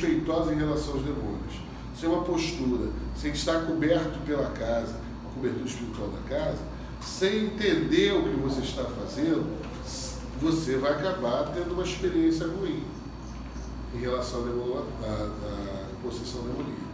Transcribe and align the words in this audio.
respeitosa 0.00 0.52
em 0.52 0.56
relação 0.56 0.94
aos 0.94 1.02
demônios, 1.02 1.60
sem 1.94 2.08
uma 2.08 2.22
postura, 2.22 2.90
sem 3.14 3.32
estar 3.32 3.66
coberto 3.66 4.18
pela 4.26 4.50
casa, 4.50 4.94
a 5.26 5.34
cobertura 5.34 5.66
espiritual 5.66 6.08
da 6.08 6.28
casa, 6.28 6.58
sem 7.00 7.46
entender 7.46 8.12
o 8.12 8.22
que 8.22 8.40
você 8.40 8.60
está 8.60 8.84
fazendo, 8.84 9.58
você 10.40 10.76
vai 10.76 10.92
acabar 10.92 11.52
tendo 11.54 11.74
uma 11.74 11.82
experiência 11.82 12.46
ruim 12.46 12.82
em 13.94 13.98
relação 13.98 14.40
à, 14.40 16.02
possessão 16.02 16.42
demoníaca. 16.42 16.90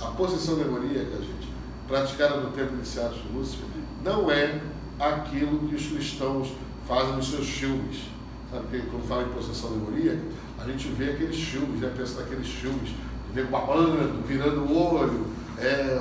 A 0.00 0.06
possessão 0.08 0.56
demoníaca, 0.56 1.16
gente, 1.16 1.48
praticada 1.88 2.36
no 2.36 2.50
tempo 2.50 2.74
iniciado 2.74 3.14
de 3.14 3.32
Lúcifer, 3.32 3.66
não 4.04 4.30
é 4.30 4.60
aquilo 4.98 5.68
que 5.68 5.74
os 5.74 5.86
cristãos 5.86 6.52
fazem 6.86 7.16
nos 7.16 7.30
seus 7.30 7.48
filmes. 7.48 8.02
Sabe 8.50 8.82
quando 8.90 9.06
fala 9.06 9.22
em 9.22 9.28
possessão 9.28 9.70
demoníaca, 9.70 10.22
a 10.60 10.64
gente 10.66 10.88
vê 10.88 11.10
aqueles 11.10 11.42
filmes, 11.42 11.80
né? 11.80 11.92
pensa 11.96 12.20
naqueles 12.20 12.48
filmes, 12.48 12.90
vê 13.32 13.42
babando, 13.44 14.22
virando 14.26 14.60
o 14.64 14.94
olho, 14.94 15.26
é, 15.58 16.00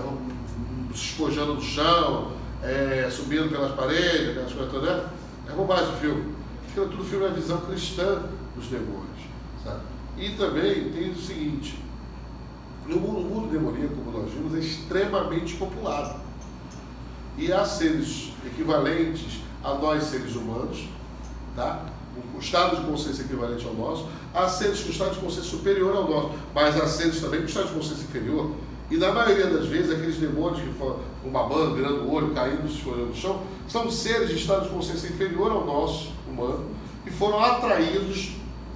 espojando 0.94 1.56
no 1.56 1.62
chão, 1.62 2.34
é, 2.62 3.10
subindo 3.10 3.50
pelas 3.50 3.74
paredes, 3.74 4.32
aquelas 4.32 4.52
coisas 4.52 4.72
todas. 4.72 4.90
Né? 4.90 5.10
É 5.48 5.52
bobagem 5.54 5.92
de 5.94 6.00
filme. 6.02 6.36
Aquilo 6.70 6.90
tudo 6.90 7.04
filme 7.06 7.26
é 7.26 7.30
a 7.30 7.32
visão 7.32 7.62
cristã 7.62 8.24
dos 8.56 8.68
demônios. 8.68 9.20
Sabe? 9.64 9.82
E 10.18 10.32
também 10.32 10.92
tem 10.92 11.12
o 11.12 11.16
seguinte, 11.16 11.82
no 12.86 13.00
mundo, 13.00 13.22
mundo 13.22 13.52
demoníaco, 13.52 13.96
como 13.96 14.12
nós 14.20 14.32
vimos, 14.32 14.56
é 14.56 14.60
extremamente 14.60 15.56
populado. 15.56 16.20
E 17.38 17.54
há 17.54 17.64
seres 17.64 18.34
equivalentes 18.46 19.40
a 19.64 19.74
nós 19.76 20.04
seres 20.04 20.36
humanos, 20.36 20.90
tá? 21.56 21.86
O 22.36 22.40
estado 22.40 22.78
de 22.78 22.86
consciência 22.86 23.24
equivalente 23.24 23.66
ao 23.66 23.74
nosso, 23.74 24.08
há 24.34 24.48
seres 24.48 24.82
com 24.82 24.90
estado 24.90 25.14
de 25.14 25.20
consciência 25.20 25.50
superior 25.50 25.96
ao 25.96 26.10
nosso, 26.10 26.32
mas 26.54 26.80
há 26.80 26.88
seres 26.88 27.20
também 27.20 27.42
com 27.42 27.46
estado 27.48 27.68
de 27.68 27.74
consciência 27.74 28.04
inferior. 28.04 28.52
E 28.92 28.98
na 28.98 29.12
maioria 29.12 29.48
das 29.48 29.68
vezes, 29.68 29.92
aqueles 29.92 30.18
demônios 30.18 30.62
que 30.62 30.74
foram 30.74 31.00
babando, 31.32 31.76
virando 31.76 32.04
o 32.06 32.12
olho, 32.12 32.34
caindo, 32.34 32.68
se 32.68 32.78
escolhendo 32.78 33.08
no 33.08 33.16
chão, 33.16 33.42
são 33.68 33.90
seres 33.92 34.30
de 34.30 34.36
estado 34.36 34.64
de 34.64 34.70
consciência 34.70 35.08
inferior 35.10 35.52
ao 35.52 35.66
nosso, 35.66 36.12
humano, 36.28 36.72
e 37.06 37.12
foram 37.12 37.40
atraídos 37.40 38.32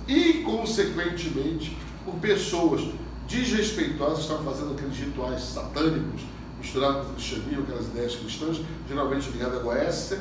inconsequentemente 0.08 1.76
por 2.06 2.16
pessoas 2.16 2.82
desrespeitosas 3.28 4.18
que 4.18 4.22
estavam 4.24 4.44
fazendo 4.44 4.74
aqueles 4.74 4.98
rituais 4.98 5.42
satânicos 5.42 6.22
misturados 6.60 7.08
com 7.08 7.12
o 7.12 7.16
cristianismo, 7.16 7.64
aquelas 7.64 7.88
ideias 7.88 8.16
cristãs, 8.16 8.62
geralmente 8.88 9.30
ligadas 9.32 9.60
à 9.60 9.64
Goécia, 9.64 10.20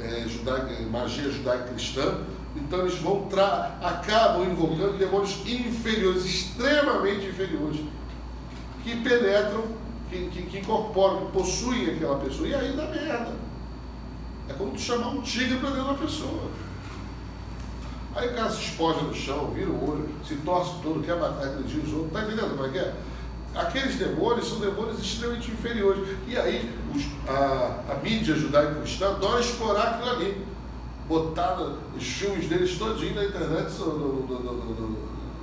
é, 0.00 0.26
judaica, 0.28 0.82
magia 0.90 1.30
judaica 1.30 1.64
cristã. 1.64 2.18
Então 2.54 2.80
eles 2.80 2.98
vão 2.98 3.26
tra 3.28 3.78
acabam 3.80 4.44
invocando 4.44 4.98
demônios 4.98 5.40
inferiores, 5.46 6.24
extremamente 6.24 7.26
inferiores, 7.26 7.80
que 8.84 8.96
penetram, 8.96 9.64
que, 10.10 10.28
que, 10.28 10.42
que 10.42 10.58
incorporam, 10.58 11.26
que 11.26 11.32
possuem 11.32 11.90
aquela 11.90 12.18
pessoa. 12.18 12.46
E 12.46 12.54
aí 12.54 12.76
dá 12.76 12.86
merda. 12.86 13.32
É 14.48 14.52
como 14.52 14.72
tu 14.72 14.80
chamar 14.80 15.08
um 15.08 15.22
tigre 15.22 15.58
para 15.58 15.70
dentro 15.70 15.88
da 15.88 15.94
pessoa. 15.94 16.50
Aí 18.14 18.28
o 18.28 18.34
cara 18.34 18.50
se 18.50 18.60
espoja 18.60 19.00
no 19.00 19.14
chão, 19.14 19.50
vira 19.52 19.70
o 19.70 19.90
olho, 19.90 20.08
se 20.26 20.36
torce 20.36 20.74
todo, 20.82 21.02
quer 21.02 21.18
matar, 21.18 21.44
agredir 21.44 21.82
os 21.82 21.92
outros. 21.92 22.12
Tá 22.12 22.24
entendendo 22.24 22.56
como 22.56 22.66
é 22.66 22.70
que 22.70 22.78
é? 22.78 22.94
Aqueles 23.54 23.96
demônios 23.96 24.48
são 24.48 24.60
demônios 24.60 24.98
extremamente 24.98 25.50
inferiores. 25.50 26.16
E 26.26 26.36
aí 26.36 26.70
a, 27.28 27.92
a 27.92 27.94
mídia 28.02 28.34
judaico-cristã 28.34 29.10
adora 29.10 29.40
explorar 29.40 29.94
aquilo 29.94 30.10
ali. 30.10 30.46
Botar 31.08 31.58
os 31.96 32.04
filmes 32.04 32.48
deles 32.48 32.78
todinho 32.78 33.14
na 33.14 33.24
internet, 33.24 33.72
no, 33.78 34.26
no, 34.26 34.38
no, 34.38 34.98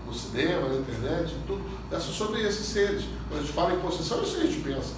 no 0.06 0.14
cinema, 0.14 0.70
na 0.70 0.76
internet, 0.76 1.36
tudo. 1.46 1.62
É 1.92 2.00
sobre 2.00 2.42
esses 2.42 2.66
seres. 2.66 3.06
Quando 3.28 3.40
a 3.40 3.44
gente 3.44 3.54
fala 3.54 3.74
em 3.74 3.80
possessão, 3.80 4.24
isso 4.24 4.38
a 4.38 4.40
gente 4.42 4.62
pensa. 4.62 4.94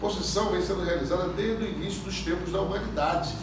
Possessão 0.00 0.50
vem 0.50 0.62
sendo 0.62 0.84
realizada 0.84 1.28
desde 1.28 1.64
o 1.64 1.68
início 1.68 2.02
dos 2.02 2.20
tempos 2.20 2.52
da 2.52 2.60
humanidade. 2.60 3.34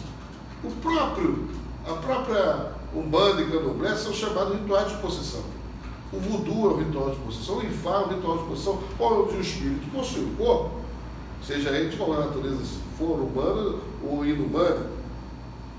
O 0.62 0.70
próprio, 0.70 1.48
a 1.86 1.94
própria 1.94 2.72
Umbanda 2.94 3.42
e 3.42 3.50
Candomblé 3.50 3.96
são 3.96 4.12
chamados 4.12 4.54
rituais 4.54 4.88
de 4.88 4.98
possessão. 4.98 5.42
O 6.12 6.18
voodoo 6.18 6.70
é 6.70 6.74
o 6.74 6.76
ritual 6.76 7.10
de 7.10 7.16
possessão, 7.16 7.56
o 7.56 7.64
Ifá 7.64 7.90
é 7.90 7.98
o 8.00 8.08
ritual 8.08 8.38
de 8.38 8.44
possessão, 8.44 8.82
qual 8.98 9.14
é 9.14 9.32
um 9.32 9.40
espírito 9.40 9.90
possui 9.90 10.24
o 10.24 10.36
corpo, 10.36 10.82
seja 11.46 11.70
ele 11.70 11.90
de 11.90 11.96
qual 11.96 12.12
natureza 12.12 12.58
for, 12.98 13.20
humana 13.20 13.76
ou 14.02 14.24
inumana. 14.24 14.86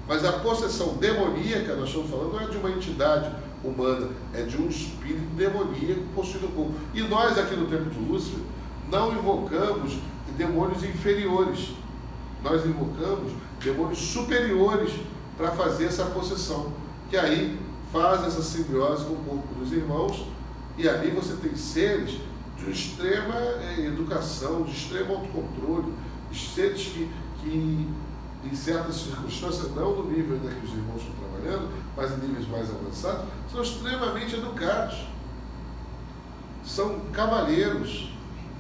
Mas 0.08 0.26
a 0.26 0.34
possessão 0.34 0.96
demoníaca, 0.96 1.76
nós 1.76 1.90
estamos 1.90 2.10
falando, 2.10 2.34
não 2.34 2.42
é 2.42 2.48
de 2.48 2.58
uma 2.58 2.72
entidade 2.72 3.32
humana, 3.64 4.10
é 4.34 4.42
de 4.42 4.58
um 4.58 4.68
espírito 4.68 5.34
demoníaco 5.36 6.02
possuindo 6.14 6.48
o 6.48 6.52
corpo. 6.52 6.74
E 6.94 7.02
nós, 7.04 7.38
aqui 7.38 7.56
no 7.56 7.68
tempo 7.68 7.90
de 7.90 8.00
Lúcifer, 8.00 8.40
não 8.92 9.14
invocamos 9.14 9.98
demônios 10.38 10.84
inferiores. 10.84 11.70
Nós 12.44 12.66
invocamos 12.66 13.32
demônios 13.64 14.00
superiores 14.00 14.92
para 15.38 15.52
fazer 15.52 15.86
essa 15.86 16.06
possessão 16.06 16.74
que 17.10 17.18
aí 17.18 17.58
faz 17.92 18.26
essa 18.26 18.42
simbiose 18.42 19.06
com 19.06 19.14
o 19.14 19.18
corpo 19.18 19.54
dos 19.60 19.72
irmãos, 19.72 20.26
e 20.78 20.90
ali 20.90 21.12
você 21.12 21.36
tem 21.36 21.56
seres 21.56 22.18
de 22.64 22.72
extrema 22.72 23.36
eh, 23.36 23.86
educação, 23.86 24.64
de 24.64 24.72
extremo 24.72 25.14
autocontrole, 25.16 25.94
seres 26.34 26.84
que, 26.88 27.10
que, 27.42 27.88
em 28.44 28.56
certas 28.56 28.96
circunstâncias, 28.96 29.74
não 29.76 29.96
no 29.96 30.12
nível 30.12 30.36
ainda 30.36 30.54
que 30.54 30.66
os 30.66 30.74
irmãos 30.74 31.02
estão 31.02 31.16
trabalhando, 31.16 31.70
mas 31.96 32.12
em 32.12 32.28
níveis 32.28 32.48
mais 32.48 32.70
avançados, 32.70 33.26
são 33.52 33.62
extremamente 33.62 34.36
educados. 34.36 34.98
São 36.66 37.02
cavalheiros, 37.12 38.12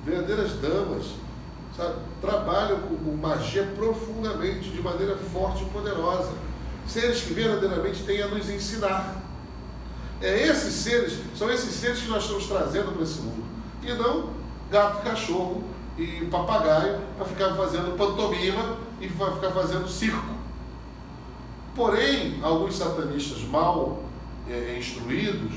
verdadeiras 0.06 0.54
damas, 0.54 1.06
sabe? 1.76 1.96
trabalham 2.22 2.80
com 2.82 3.16
magia 3.16 3.64
profundamente, 3.76 4.70
de 4.70 4.82
maneira 4.82 5.18
forte 5.18 5.64
e 5.64 5.70
poderosa 5.70 6.34
seres 6.88 7.22
que 7.22 7.34
verdadeiramente 7.34 8.04
têm 8.04 8.22
a 8.22 8.28
nos 8.28 8.50
ensinar. 8.50 9.22
É 10.22 10.48
esses 10.48 10.74
seres, 10.74 11.20
são 11.38 11.52
esses 11.52 11.74
seres 11.74 12.00
que 12.00 12.08
nós 12.08 12.24
estamos 12.24 12.48
trazendo 12.48 12.94
para 12.94 13.04
esse 13.04 13.20
mundo. 13.22 13.44
E 13.86 13.94
não 13.94 14.30
gato, 14.74 15.04
cachorro 15.04 15.64
e 15.98 16.26
papagaio 16.26 17.00
para 17.16 17.26
ficar 17.26 17.54
fazendo 17.54 17.96
pantomima 17.96 18.78
e 19.00 19.08
para 19.08 19.32
ficar 19.34 19.52
fazendo 19.52 19.88
circo. 19.88 20.34
Porém, 21.76 22.40
alguns 22.42 22.76
satanistas 22.76 23.44
mal 23.44 24.04
é, 24.50 24.76
instruídos, 24.78 25.54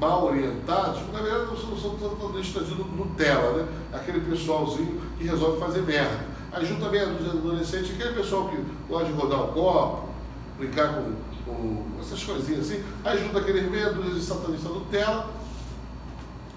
mal 0.00 0.26
orientados, 0.26 1.00
na 1.12 1.20
verdade 1.20 1.60
são, 1.60 1.76
são 1.76 1.98
satanistas 1.98 2.68
de 2.68 2.74
Nutella, 2.74 3.62
né? 3.62 3.68
aquele 3.92 4.20
pessoalzinho 4.20 5.00
que 5.18 5.24
resolve 5.24 5.58
fazer 5.58 5.82
merda. 5.82 6.26
Aí 6.52 6.64
junta 6.64 6.88
meia 6.88 7.06
dúzia 7.06 7.32
de 7.32 7.38
adolescentes, 7.38 7.90
aquele 7.90 8.14
pessoal 8.14 8.48
que 8.48 8.56
gosta 8.88 9.06
de 9.06 9.12
rodar 9.12 9.42
o 9.42 9.48
copo, 9.48 10.08
brincar 10.58 10.94
com, 10.94 11.12
com 11.44 11.84
essas 12.00 12.22
coisinhas 12.22 12.70
assim. 12.70 12.82
Aí 13.04 13.18
junta 13.18 13.40
aqueles 13.40 13.70
meia 13.70 13.92
dúzia 13.92 14.14
de 14.14 14.22
satanistas 14.22 14.72
no 14.72 14.80
tela. 14.82 15.28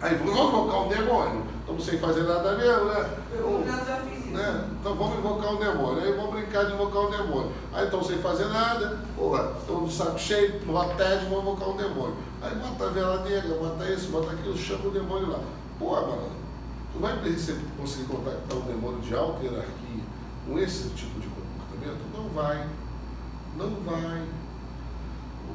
Aí 0.01 0.15
vamos 0.15 0.33
invocar 0.33 0.81
um 0.83 0.89
demônio. 0.89 1.43
Estamos 1.59 1.85
sem 1.85 1.99
fazer 1.99 2.23
nada 2.23 2.57
mesmo, 2.57 2.85
né? 2.85 3.17
Eu 3.31 3.63
já 3.65 3.97
fiz. 3.97 4.25
Né? 4.31 4.69
Então 4.79 4.95
vamos 4.95 5.19
invocar 5.19 5.53
um 5.53 5.57
demônio. 5.57 6.03
Aí 6.03 6.11
vamos 6.13 6.31
brincar 6.31 6.65
de 6.65 6.73
invocar 6.73 7.03
um 7.03 7.11
demônio. 7.11 7.51
Aí 7.71 7.85
estão 7.85 8.03
sem 8.03 8.17
fazer 8.17 8.45
nada, 8.45 8.99
porra, 9.15 9.53
estão 9.59 9.83
de 9.83 9.93
saco 9.93 10.17
cheio, 10.17 10.59
no 10.65 10.83
tédio, 10.95 11.29
vamos 11.29 11.43
invocar 11.43 11.69
um 11.69 11.77
demônio. 11.77 12.15
Aí 12.41 12.55
bota 12.55 12.85
a 12.85 12.89
vela 12.89 13.23
negra, 13.23 13.55
bota 13.55 13.85
isso, 13.89 14.09
bota 14.09 14.31
aquilo, 14.31 14.57
chama 14.57 14.87
o 14.87 14.91
demônio 14.91 15.29
lá. 15.29 15.39
Porra, 15.77 16.01
mano, 16.01 16.29
tu 16.93 16.99
vai 16.99 17.15
conseguir 17.77 18.05
contactar 18.05 18.57
um 18.57 18.61
demônio 18.61 18.99
de 19.01 19.15
alta 19.15 19.43
hierarquia 19.43 20.03
com 20.47 20.57
esse 20.57 20.89
tipo 20.89 21.19
de 21.19 21.27
comportamento? 21.27 22.01
Não 22.17 22.29
vai. 22.29 22.67
Não 23.55 23.69
vai. 23.85 24.23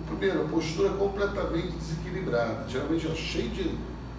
Primeiro, 0.07 0.45
a 0.45 0.49
postura 0.49 0.91
é 0.91 0.93
completamente 0.93 1.73
desequilibrada. 1.73 2.65
Geralmente 2.69 3.11
é 3.11 3.15
cheio 3.15 3.51
de, 3.51 3.77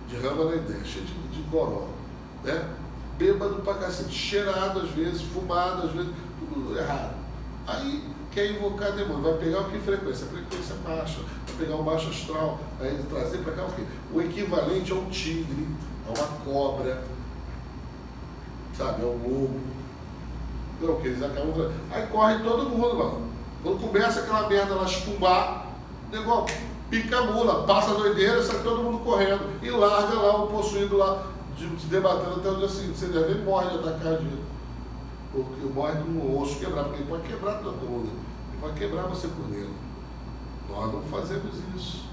de 0.07 0.15
rama 0.17 0.45
na 0.45 0.55
ideia, 0.55 0.83
cheio 0.85 1.05
de, 1.05 1.13
de 1.13 1.41
goró. 1.49 1.87
Né? 2.43 2.67
Bêbado 3.17 3.55
pra 3.55 3.75
cacete, 3.75 4.13
cheirado 4.13 4.79
às 4.81 4.89
vezes, 4.91 5.21
fumado 5.21 5.87
às 5.87 5.91
vezes, 5.91 6.11
tudo 6.39 6.77
errado. 6.77 7.15
Aí 7.65 8.03
quer 8.31 8.51
invocar 8.51 8.91
demônio, 8.93 9.23
vai 9.23 9.33
pegar 9.33 9.61
o 9.61 9.71
que 9.71 9.79
frequência? 9.79 10.27
A 10.27 10.29
frequência 10.29 10.75
baixa, 10.85 11.19
vai 11.47 11.57
pegar 11.57 11.75
o 11.75 11.83
baixo 11.83 12.09
astral, 12.09 12.59
vai 12.79 12.95
trazer 13.09 13.39
para 13.39 13.53
cá 13.53 13.63
o 13.65 13.73
quê? 13.73 13.83
O 14.13 14.21
equivalente 14.21 14.91
a 14.91 14.95
um 14.95 15.09
tigre, 15.09 15.67
a 16.07 16.17
uma 16.17 16.27
cobra, 16.45 17.03
sabe, 18.77 19.01
a 19.01 19.05
um 19.05 19.17
lobo. 19.17 19.59
Então, 20.79 20.93
o 20.93 21.01
que 21.01 21.07
eles 21.07 21.23
acabam 21.23 21.71
Aí 21.89 22.05
corre 22.07 22.37
todo 22.43 22.69
mundo, 22.69 22.95
mano. 22.95 23.27
Quando 23.63 23.81
começa 23.81 24.19
aquela 24.19 24.47
merda 24.47 24.75
lá 24.75 24.83
espumar, 24.83 25.67
o 26.07 26.15
negócio 26.15 26.55
pica 26.89 27.19
a 27.19 27.23
mula, 27.23 27.63
passa 27.65 27.91
a 27.91 27.93
doideira, 27.95 28.41
sai 28.41 28.61
todo 28.63 28.83
mundo 28.83 29.03
correndo 29.03 29.41
e 29.61 29.69
larga 29.69 30.13
lá 30.15 30.43
o 30.43 30.47
possuído 30.47 30.97
lá, 30.97 31.23
de, 31.57 31.67
se 31.79 31.87
debatendo 31.87 32.39
até 32.39 32.49
o 32.49 32.55
dia 32.57 32.69
seguinte. 32.69 32.97
Você 32.97 33.07
deve 33.07 33.41
morre 33.41 33.69
de 33.69 33.79
ataque 33.79 34.03
cardíaco. 34.03 34.47
Porque 35.31 35.65
morre 35.73 36.01
de 36.01 36.09
um 36.09 36.41
osso 36.41 36.59
quebrar, 36.59 36.85
porque 36.85 37.01
ele 37.01 37.09
pode 37.09 37.23
quebrar 37.23 37.59
todo 37.59 37.75
mundo. 37.75 38.09
Ele 38.49 38.61
pode 38.61 38.79
quebrar 38.79 39.03
você 39.03 39.27
por 39.27 39.45
dentro. 39.45 39.73
Nós 40.69 40.93
não 40.93 41.01
fazemos 41.03 41.53
isso. 41.75 42.05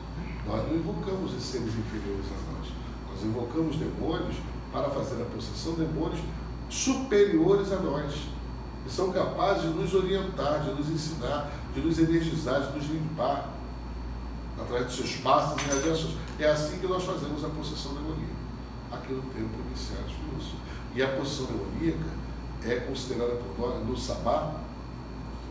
Nós 0.47 0.63
não 0.69 0.77
invocamos 0.77 1.33
esses 1.33 1.45
seres 1.45 1.75
inferiores 1.75 2.27
a 2.27 2.53
nós. 2.53 2.69
Nós 3.11 3.25
invocamos 3.25 3.77
demônios 3.77 4.37
para 4.73 4.91
fazer 4.91 5.23
a 5.23 5.25
possessão, 5.27 5.75
demônios 5.75 6.21
superiores 6.69 7.73
a 7.73 7.77
nós, 7.77 8.13
que 8.85 8.91
são 8.91 9.13
capazes 9.13 9.63
de 9.63 9.69
nos 9.69 9.95
orientar, 9.95 10.63
de 10.63 10.71
nos 10.73 10.91
ensinar, 10.91 11.51
de 11.73 11.81
nos 11.81 11.99
energizar, 11.99 12.61
de 12.63 12.79
nos 12.79 12.87
limpar, 12.91 13.54
através 14.65 14.91
de 14.91 14.97
seus 14.97 15.17
passos 15.17 15.63
e 15.63 15.69
radiações. 15.69 16.15
É 16.39 16.47
assim 16.47 16.79
que 16.79 16.87
nós 16.87 17.05
fazemos 17.05 17.45
a 17.45 17.49
possessão 17.49 17.95
demoníaca, 17.95 18.35
aqui 18.91 19.13
no 19.13 19.23
templo 19.23 19.61
iniciado 19.69 20.05
Lúcio. 20.35 20.57
E 20.95 21.03
a 21.03 21.09
possessão 21.09 21.47
demoníaca 21.47 22.11
é 22.65 22.77
considerada 22.77 23.35
por 23.35 23.59
nós, 23.59 23.87
no 23.87 23.97
Sabá, 23.97 24.55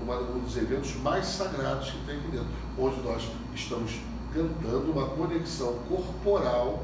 um 0.01 0.39
dos 0.39 0.57
eventos 0.57 0.95
mais 0.95 1.25
sagrados 1.25 1.91
que 1.91 2.05
tem 2.05 2.17
aqui 2.17 2.27
dentro, 2.31 2.47
onde 2.77 3.01
nós 3.01 3.23
estamos 3.55 3.99
tentando 4.33 4.91
uma 4.91 5.07
conexão 5.07 5.75
corporal, 5.87 6.83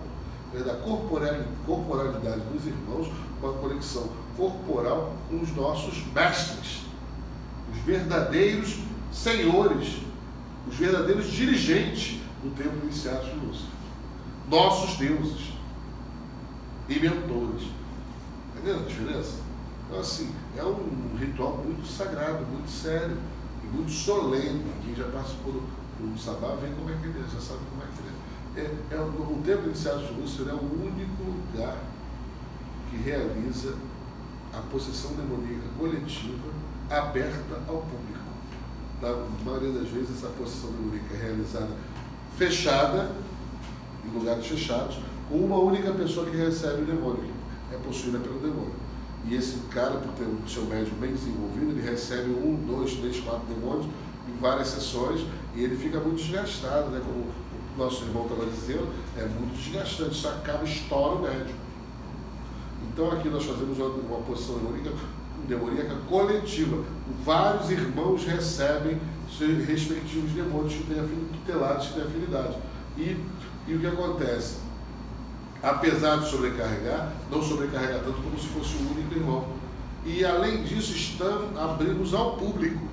né, 0.53 0.61
da 0.61 0.75
corporalidade 0.75 2.41
dos 2.51 2.65
irmãos, 2.65 3.11
uma 3.41 3.53
conexão 3.53 4.09
corporal 4.37 5.13
com 5.29 5.41
os 5.41 5.53
nossos 5.55 6.05
mestres, 6.13 6.83
os 7.73 7.79
verdadeiros 7.79 8.77
senhores, 9.11 9.97
os 10.67 10.75
verdadeiros 10.75 11.29
dirigentes 11.31 12.18
do 12.43 12.55
templo 12.55 12.79
iniciado 12.83 13.25
de 13.25 13.45
Lúcifer, 13.45 13.69
nossos 14.49 14.97
deuses 14.97 15.53
e 16.87 16.99
mentores. 16.99 17.67
Entendeu 18.55 18.79
a 18.79 18.83
diferença? 18.83 19.39
Então, 19.87 19.99
assim, 19.99 20.31
é 20.57 20.63
um 20.63 21.17
ritual 21.17 21.57
muito 21.57 21.85
sagrado, 21.85 22.45
muito 22.45 22.69
sério 22.69 23.17
e 23.63 23.67
muito 23.67 23.91
solene. 23.91 24.65
Quem 24.83 24.95
já 24.95 25.05
participou 25.05 25.53
do, 25.53 25.59
do 25.59 26.19
Sabá 26.19 26.55
vê 26.55 26.67
como 26.75 26.89
é 26.89 26.93
que 26.93 27.07
ele 27.07 27.19
é, 27.19 27.23
já 27.23 27.39
sabe 27.39 27.59
como 27.69 27.81
é 27.81 27.87
que 27.87 28.01
ele 28.01 28.67
é. 28.67 28.95
é, 28.95 28.97
é 28.97 29.01
o, 29.01 29.07
o 29.07 29.41
Templo 29.43 29.65
Iniciado 29.65 30.05
de 30.05 30.13
Lúcifer 30.13 30.49
é 30.49 30.53
o 30.53 30.85
único 30.85 31.23
lugar 31.23 31.77
que 32.89 32.97
realiza 32.97 33.75
a 34.53 34.61
possessão 34.71 35.11
demoníaca 35.13 35.67
coletiva 35.77 36.49
aberta 36.89 37.61
ao 37.67 37.77
público. 37.77 38.19
Na 39.01 39.15
maioria 39.45 39.71
das 39.79 39.89
vezes, 39.89 40.17
essa 40.17 40.27
possessão 40.29 40.71
demoníaca 40.71 41.15
é 41.15 41.17
realizada 41.17 41.69
fechada, 42.39 43.11
em 44.05 44.17
lugares 44.17 44.47
fechados, 44.47 44.97
com 45.27 45.35
uma 45.35 45.57
única 45.57 45.91
pessoa 45.91 46.25
que 46.25 46.37
recebe 46.37 46.83
o 46.83 46.85
demônio, 46.85 47.25
que 47.69 47.75
é 47.75 47.77
possuída 47.77 48.17
pelo 48.19 48.39
demônio. 48.39 48.73
E 49.27 49.35
esse 49.35 49.57
cara, 49.69 49.97
por 49.97 50.13
ter 50.13 50.23
o 50.23 50.49
seu 50.49 50.63
médium 50.63 50.95
bem 51.01 51.11
desenvolvido, 51.11 51.71
ele 51.71 51.81
recebe 51.81 52.31
um, 52.31 52.55
dois, 52.65 52.93
três, 52.93 53.19
quatro 53.19 53.45
demônios 53.53 53.85
em 54.27 54.39
várias 54.39 54.69
sessões 54.69 55.25
e 55.53 55.63
ele 55.63 55.75
fica 55.75 55.99
muito 55.99 56.15
desgastado, 56.15 56.89
né? 56.91 57.01
Como 57.05 57.25
o 57.25 57.77
nosso 57.77 58.05
irmão 58.05 58.23
estava 58.23 58.45
dizendo, 58.45 58.87
é 59.17 59.25
muito 59.25 59.61
desgastante, 59.61 60.11
isso 60.11 60.27
acaba, 60.29 60.63
estoura 60.63 61.15
o 61.15 61.21
médium. 61.21 61.55
Então 62.87 63.11
aqui 63.11 63.27
nós 63.27 63.43
fazemos 63.43 63.77
uma, 63.77 63.87
uma 63.87 64.19
posição 64.21 64.55
demoníaca, 64.55 64.95
demoníaca 65.47 65.95
coletiva. 66.07 66.83
Vários 67.25 67.69
irmãos 67.69 68.23
recebem 68.23 68.97
respectivos 69.37 70.31
demônios 70.31 70.73
que 70.73 70.83
têm 70.83 71.03
tutelados, 71.33 71.87
que 71.87 71.93
têm 71.93 72.03
afinidade. 72.03 72.57
E, 72.97 73.17
e 73.67 73.75
o 73.75 73.79
que 73.79 73.87
acontece? 73.87 74.69
apesar 75.61 76.17
de 76.17 76.29
sobrecarregar, 76.29 77.13
não 77.29 77.43
sobrecarregar 77.43 77.99
tanto 77.99 78.21
como 78.21 78.39
se 78.39 78.47
fosse 78.47 78.75
o 78.75 78.91
único 78.91 79.13
irmão. 79.13 79.47
E 80.05 80.23
além 80.23 80.63
disso, 80.63 80.95
estamos 80.95 81.57
abrimos 81.57 82.13
ao 82.13 82.37
público. 82.37 82.87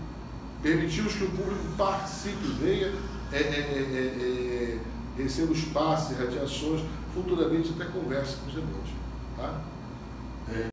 Permitimos 0.62 1.15
que 1.15 1.25
o 1.25 1.31
público 1.31 1.65
participe, 1.77 2.44
venha, 2.61 2.93
é, 3.33 3.37
é, 3.37 3.41
é, 3.41 4.79
é, 5.19 5.23
receba 5.23 5.53
os 5.53 5.62
passes, 5.67 6.19
radiações, 6.19 6.83
futuramente 7.15 7.73
até 7.75 7.85
converse 7.91 8.37
com 8.37 8.49
os 8.49 8.55
demônios. 8.55 8.91
Tá? 9.37 9.61